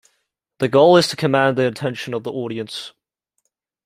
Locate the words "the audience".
2.23-2.91